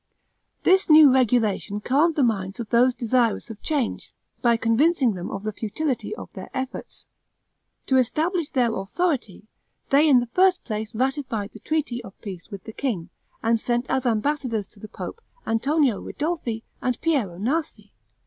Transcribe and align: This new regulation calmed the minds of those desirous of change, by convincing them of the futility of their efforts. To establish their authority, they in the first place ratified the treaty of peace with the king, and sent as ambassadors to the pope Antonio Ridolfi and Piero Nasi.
This 0.63 0.89
new 0.89 1.13
regulation 1.13 1.79
calmed 1.79 2.15
the 2.15 2.23
minds 2.23 2.59
of 2.59 2.69
those 2.71 2.95
desirous 2.95 3.51
of 3.51 3.61
change, 3.61 4.11
by 4.41 4.57
convincing 4.57 5.13
them 5.13 5.29
of 5.29 5.43
the 5.43 5.53
futility 5.53 6.15
of 6.15 6.33
their 6.33 6.49
efforts. 6.55 7.05
To 7.85 7.97
establish 7.97 8.49
their 8.49 8.73
authority, 8.75 9.45
they 9.91 10.09
in 10.09 10.19
the 10.19 10.29
first 10.33 10.63
place 10.63 10.95
ratified 10.95 11.51
the 11.53 11.59
treaty 11.59 12.03
of 12.03 12.19
peace 12.21 12.49
with 12.49 12.63
the 12.63 12.73
king, 12.73 13.11
and 13.43 13.59
sent 13.59 13.85
as 13.91 14.07
ambassadors 14.07 14.65
to 14.69 14.79
the 14.79 14.87
pope 14.87 15.21
Antonio 15.45 16.01
Ridolfi 16.01 16.63
and 16.81 16.99
Piero 17.01 17.37
Nasi. 17.37 17.93